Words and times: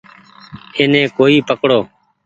ايني 0.77 1.01
ڪوئي 1.17 1.37
پڪڙو۔ 1.47 1.79